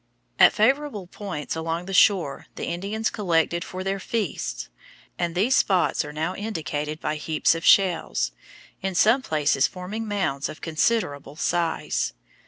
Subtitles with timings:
[0.39, 4.67] At favorable points along the shore the Indians collected for their feasts,
[5.19, 8.31] and these spots are now indicated by heaps of shells,
[8.81, 12.13] in some places forming mounds of considerable size.